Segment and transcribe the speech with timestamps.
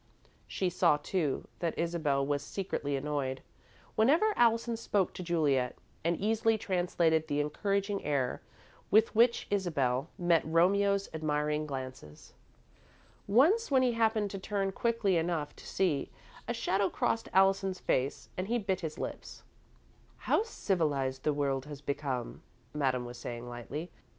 [0.47, 3.43] She saw, too, that Isabel was secretly annoyed
[3.93, 8.41] whenever Allison spoke to Juliet, and easily translated the encouraging air
[8.89, 12.33] with which Isabel met Romeo's admiring glances.
[13.27, 16.09] Once, when he happened to turn quickly enough to see,
[16.47, 19.43] a shadow crossed Allison's face, and he bit his lips.
[20.17, 22.41] "How civilised the world has become,"
[22.73, 23.91] Madame was saying, lightly.